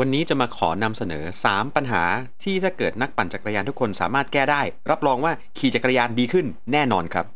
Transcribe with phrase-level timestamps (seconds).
[0.00, 2.02] วันนี้จะมาขอนำเสนอ 3 ปัญหา
[2.42, 7.26] ที่ถ้าเกิดนักปั่นจักรยานทุกคนสามารถแก้ได้ รับรองว่าขี่จักรยานดีขึ้นแน่นอนครับ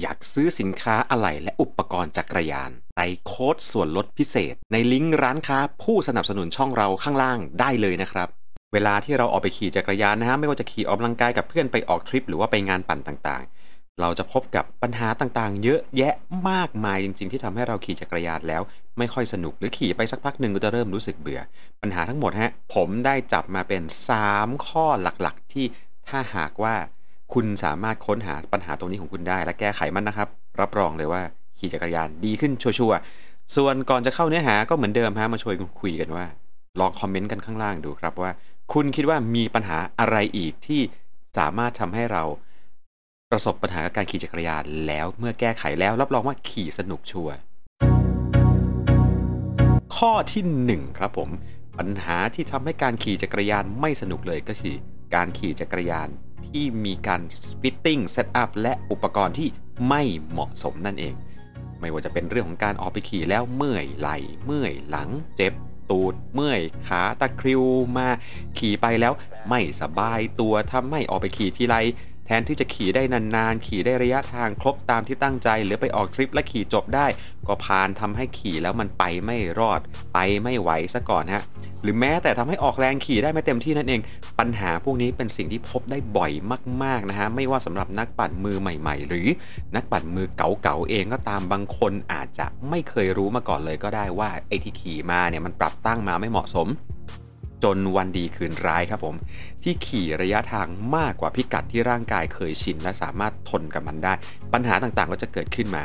[0.00, 8.30] อยากซื้อสินค้าอะไหล่และอุปกรณ์จักรยานใส่โค้ดส่วนลดพิเศษ ในลิงก์ร้านค้าผู้สนับสนุนช่องเราข้างล่างได้เลยนะครับ
[8.72, 16.14] เวลาที่เราออกไปขี่จักรยานนะฮะไม่ว่าจะขี่ออกกำลังกายกับเพื่อนไปออกทริป หรือว่าไปงานปั่นต่างๆ เราจะพบกับปัญหาต่างๆ เยอะแยะ
[16.50, 18.62] มากมายจริง ๆ ที่ทำให้เราขี่จักรยานแล้ว
[18.98, 21.40] ไม่ค่อยสนุกหรือขี่ไปสักพักหนึ่งก็จะเริ่มรู้สึกเบื่อ
[21.82, 23.82] ปัญหาทั้งหมดฮะผมได้จับมาเป็น
[24.22, 25.66] 3 ข้อหลักๆ ที่
[26.08, 26.74] ถ้าหากว่า
[27.34, 30.28] คุณสามารถค้นหาปัญหาตรงนี้ของคุณได้ และแก้ไขมันนะครับ
[30.60, 31.22] รับรองเลยว่า
[31.58, 36.26] ขี่จักรยานดีขึ้นชัวร์ๆส่วนก่อนจะเข้าเนื้อหาก็เหมือนเดิมฮะมาช่วยกันคุยกันว่า
[36.80, 38.30] ลองคอมเมนต์กันข้างล่างดูครับว่า
[38.76, 40.82] คุณคิดว่ามีปัญหาอะไรอีกที่
[41.36, 42.22] สามารถทำให้เรา
[43.30, 47.36] ประสบปัญหากับการขี่จักรยานแล้วเมื่อแก้ไขแล้วรับรองว่าขี่สนุกชัวร์
[49.96, 51.30] ข้อที่หนึ่งครับผม
[51.78, 54.76] ปัญหาที่ทำให้การขี่จักรยานไม่สนุกเลยก็คือ
[55.14, 56.08] การขี่จักรยาน
[56.46, 57.20] ที่มีการ
[57.60, 59.48] fitting setup และอุปกรณ์ที่
[59.88, 61.14] ไม่เหมาะสมนั่นเอง
[61.80, 65.54] ไม่ว่าจะเป็นเรื่องของการออกไปขี่แล้วเมื่อยไหล่เมื่อยหลังเจ็บ
[65.90, 67.62] ตูดเมื่อยขาตะคริว
[67.96, 68.08] มา
[68.58, 69.12] ขี่ไปแล้ว
[69.48, 71.76] ไม่สบายตัวทำไม่ออกไปขี่ทีไร
[72.26, 77.06] แทนที่จะขี่ได้นานๆ ขี่ได้ระยะทางครบตามที่ตั้งใจ หรือไปออกทริปและขี่จบได้
[77.46, 79.80] ก็พานทำให้ขี่แล้วมันไปไม่รอด
[80.14, 81.42] ไปไม่ไหวซะก่อนฮะ
[81.82, 84.00] หรือแม้แต่ทำให้ออกแรงขี่ได้ไม่เต็มที่นั่นเอง
[84.38, 86.32] ปัญหาพวกนี้เป็นสิ่งที่พบได้บ่อย
[86.84, 89.28] มากๆนะฮะไม่ว่าสำหรับนักปั่นมือใหม่ ๆ หรือ
[89.76, 96.68] นักปั่นมือเก่าๆเองก็ตามบางคนอาจจะไม่เคยรู้มาก่อนเลยก็ได้ว่าไอ้ที่ขี่มาเนี่ยมันปรับตั้งมาไม่เหมาะสม
[97.64, 99.14] จนวันดีคืนร้ายครับผม
[99.62, 104.12] ที่ขี่ระยะทางมากกว่าพิกัดที่ร่างกายเคยชิน และสามารถทนกับมันได้
[104.52, 105.82] ปัญหาต่างๆก็จะเกิดขึ้นมา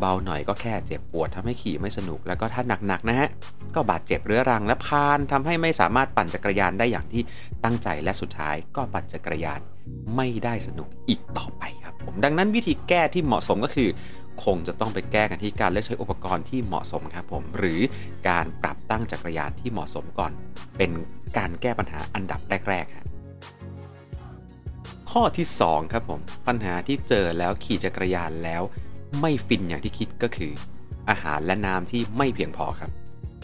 [0.00, 3.28] เบาๆหน่อยก็แค่เจ็บปวดทำให้ขี่ไม่สนุกแล้วก็ถ้าหนักๆนะฮะ
[3.78, 7.22] ก็บาดเจ็บเรื้อรังและพานทำให้ไม่สามารถปั่นจักรยานได้อย่างที่
[7.64, 9.60] ตั้งใจและสุดท้ายก็ปั่นจักรยาน
[10.16, 13.88] ไม่ได้สนุกอีกต่อไปครับผมดังนั้นวิธีแก้ที่เหมาะสมก็คือ
[14.44, 17.80] คงจะต้องไปแก้กันที่การเลือกใช้อุปกรณ์ที่เหมาะสมครับผมหรือ
[18.28, 20.32] การปรับตั้งจักรยานที่เหมาะสมก่อน
[20.76, 20.90] เป็น
[21.38, 23.06] การแก้ปัญหาอันดับแรกๆครับ
[25.10, 28.62] ข้อที่ 2 ครับผมปัญหาที่เจอแล้วขี่จักรยานแล้ว
[29.20, 30.52] ไม่ฟินอย่างที่คิดก็คือ
[31.10, 32.90] อาหารและน้ำที่ไม่เพียงพอครับ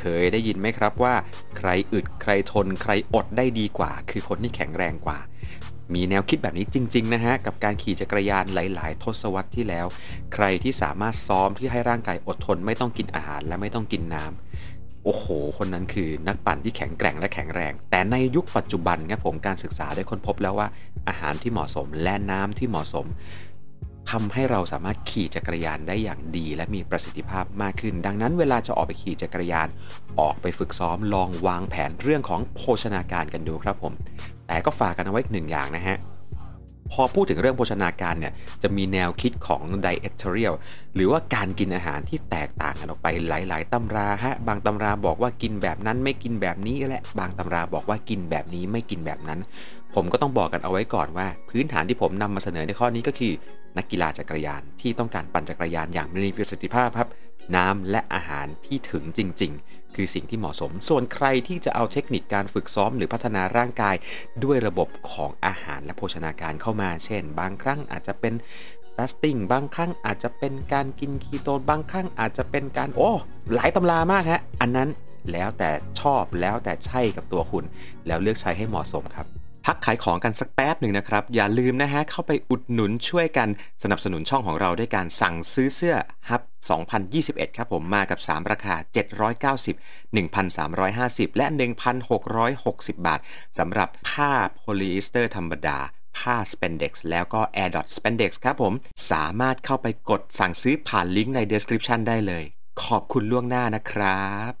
[0.00, 1.14] เคยได้ยินไหมครับว่า
[1.58, 5.18] ใครอึดใครทน ใครอดได้ดีกว่า คือคนที่แข็งแรงกว่า
[5.94, 9.86] มีแนวคิดแบบนี้จริง ๆ นะฮะ กับการขี่จักรยานหลาย ๆ ทศวรรษที่แล้ว
[10.34, 15.26] ใครที่สามารถซ้อมที่ให้ร่างกายอดทน ไม่ต้องกินอาหารและไม่ต้องกินน้ำโอ้โห
[15.58, 20.68] คนนั้นคือนักปั่นที่แข็งแกร่งและแข็งแรง แต่ในยุคปัจจุบันครับผมการศึกษาได้ค้นพบแล้วว่า
[21.08, 23.06] อาหารที่เหมาะสมและน้ำที่เหมาะสม
[24.10, 29.68] ทำให้เราสามารถขี่จักรยานได้อย่างดี และมีประสิทธิภาพมากขึ้น ดังนั้นเวลาจะออกไปขี่จักรยาน
[30.20, 33.92] ออกไปฝึกซ้อมลองวางแผนเรื่องของโภชนาการกันดูครับผม
[34.46, 35.98] แต่ก็ฝากกันเอาไว้หนึ่งอย่างนะฮะ
[36.92, 40.54] พอพูดถึงเรื่องโภชนาการเนี่ยจะมีแนวคิดของ dietarian
[40.94, 49.40] หรือว่าการกินอาหารที่แตกต่างกันออกไปหลาย ๆ ตำราฮะบางตำราบอกว่ากินแบบนั้นไม่กินแบบนี้และ บางตำราบอกว่ากินแบบนี้ไม่กินแบบนั้น
[49.94, 53.32] ผมก็ต้องบอกกันเอาไว้ก่อนว่า พื้นฐานที่ผมนำมาเสนอในข้อนี้ก็คือ
[53.76, 57.08] นักกีฬาจักรยานที่ต้องการปั่นจักรยานอย่างมีประสิทธิภาพครับ
[57.56, 63.94] น้ำและอาหารที่ถึงจริง ๆ คือสิ่งที่เหมาะสม ส่วนใครที่จะเอาเทคนิคการฝึกซ้อมหรือพัฒนาร่างกาย
[64.44, 68.34] ด้วยระบบของอาหารและโภชนาการเข้ามา เช่น บางครั้งอาจจะเป็น
[68.96, 73.10] fasting บางครั้งอาจจะเป็นการกินคีโตบางครั้งอาจจะเป็นการโอ้
[73.54, 74.88] หลายตำรามากฮะอันนั้น
[75.32, 75.70] แล้วแต่
[76.00, 77.64] ชอบแล้วแต่ใช่กับตัวคุณ
[78.06, 79.26] แล้วเลือกใช้ให้เหมาะสมครับ
[79.66, 83.48] พักขายของกันสักแป๊บหนึ่งนะครับ อย่าลืมนะฮะ เข้าไปอุดหนุนช่วยกัน
[83.82, 85.96] สนับสนุนช่องของเราด้วยการสั่งซื้อเสื้อ
[86.30, 86.42] ฮับ
[86.98, 88.74] 2021 ครับผมมากับ 3 ราคา
[89.62, 89.76] 790
[90.16, 91.46] 1,350 และ
[92.26, 93.20] 1,660 บาท
[93.58, 95.78] สำหรับผ้าโพลีเอสเตอร์ธรรมดา
[96.18, 98.72] ผ้า spandex แล้วก็ air dot spandex ครับผม
[99.10, 102.44] สามารถเข้าไปกดสั่งซื้อผ่านลิงก์ใน description ได้เลย
[102.84, 104.52] ขอบคุณล่วงหน้านะครับ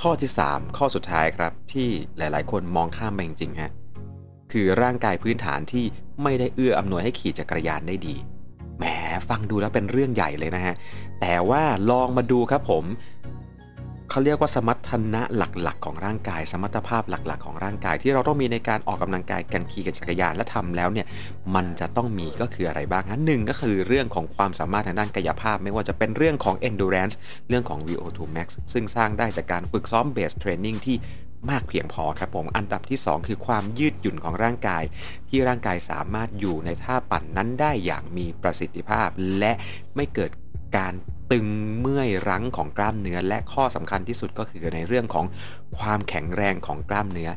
[0.00, 3.72] ข้อที่ 3 ข้อสุดท้ายครับที่หลายๆ คนมองข้ามไปจริงๆฮะ
[4.56, 5.84] คือร่างกายพื้นฐานที่
[6.22, 8.16] ไม่ได้เอื้ออำนวยให้ขี่จักรยานได้ดี
[8.78, 8.84] แหม
[9.28, 10.74] ฟังดูแล้วเป็นเรื่องใหญ่เลยนะฮะ
[11.20, 12.84] แต่ว่าลองมาดูครับผม
[14.10, 21.06] เขาเรียกว่าสมรรถนะหลักๆ ของร่างกาย สมรรถภาพหลักๆ ของร่างกายที่เราต้องมีในการออกกำลังกายกันขี่กับจักรยานและทำแล้วเนี่ย
[21.54, 27.14] มันจะต้องมีก็คืออะไรบ้างฮะหนึ่งก็คือเรื่องของความสามารถทางด้านกายภาพ ไม่ว่าจะเป็นเรื่องของ endurance
[27.48, 30.96] เรื่องของ VO2 max ซึ่งสร้างได้จากการฝึกซ้อม base training ที่
[31.50, 34.82] มากเพียงพอครับผม อันดับที่ 2 คือความยืดหยุ่นของร่างกาย
[35.28, 39.08] ที่ร่างกายสามารถอยู่ในท่าปั่นนั้นได้อย่างมีประสิทธิภาพ
[39.38, 39.52] และ
[39.96, 40.30] ไม่เกิด
[40.76, 40.94] การ
[41.32, 41.46] ตึง
[41.80, 45.26] เมื่อยรั้งของกล้ามเนื้อ และข้อสำคัญที่สุดก็คือในเรื่องของ
[45.78, 47.30] ความแข็งแรงของกล้ามเนื้อ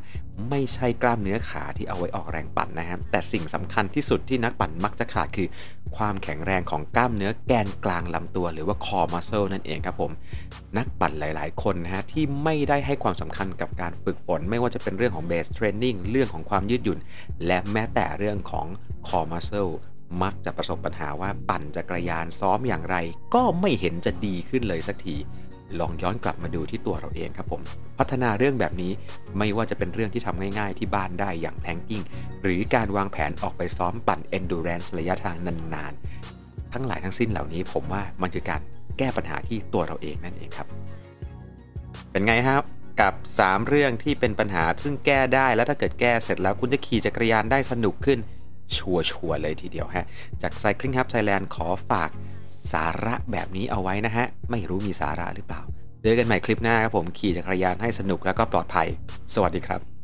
[0.50, 5.48] ไม่ใช่กล้ามเนื้อขาที่เอาไว้ออกแรงปั่นนะครับแต่สิ่งสำคัญที่สุดที่นักปั่นมักจะขาดคือ
[5.96, 10.12] ความแข็งแรงของกล้ามเนื้อแกนกลางลำตัว หรือว่า core muscle นั่นเองครับผม
[10.78, 16.98] นักปั่นหลาย ๆ คนนะฮะที่ไม่ได้ให้ความสำคัญกับการฝึกฝน ไม่ว่าจะเป็นเรื่องของ base training เรื่องของความยืดหยุ่น
[17.46, 18.66] และแม้แต่เรื่องของ
[19.08, 22.96] core muscle มั มักจะประสบปัญหาว่าปั่นจักรยานซ้อมอย่างไร
[23.34, 25.16] ก็ไม่เห็นจะดีขึ้นเลยสักที
[25.80, 27.62] ลองย้อนกลับมาดูที่ตัวเราเองครับผม
[27.98, 28.92] พัฒนาเรื่องแบบนี้
[29.38, 32.02] ไม่ว่าจะเป็นเรื่องที่ทำง่ายๆที่บ้านได้อย่างแพงกิ้ง
[32.42, 38.60] หรือการวางแผนออกไปซ้อมปั่น endurance ระยะทางนานๆ ทั้งหลายทั้งสิ้นเหล่านี้ผมว่ามันคือการ
[38.98, 40.66] แก้ปัญหาที่ตัวเราเองนั่นเองครับ
[42.12, 42.62] เป็นไงครับ
[43.00, 48.18] กับ 3 เรื่องที่เป็นปัญหาซึ่งแก้ได้แล้วถ้าเกิดแก้เสร็จแล้วคุณจะขี่จักรยานได้สนุกขึ้น
[48.76, 50.06] ชัวชัวเลยทีเดียวฮะ
[50.42, 52.10] จาก Cycling Hub Thailand ขอฝาก
[52.72, 55.62] สาระแบบนี้เอาไว้นะฮะ ไม่รู้มีสาระหรือเปล่า
[56.02, 58.88] เจอกันใหม่คลิปหน้าครับผมขี่จักรยานให้สนุกแล้วก็ปลอดภัย
[59.34, 59.97] สวัสดีครับ